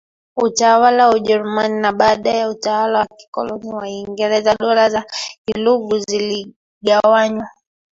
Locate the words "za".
4.89-5.05